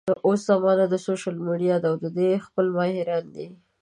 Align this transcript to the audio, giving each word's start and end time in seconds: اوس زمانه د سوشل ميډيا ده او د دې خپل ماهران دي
اوس 0.27 0.39
زمانه 0.49 0.85
د 0.89 0.95
سوشل 1.07 1.35
ميډيا 1.45 1.75
ده 1.81 1.87
او 1.91 1.95
د 2.03 2.05
دې 2.17 2.29
خپل 2.45 2.65
ماهران 2.77 3.25
دي 3.35 3.47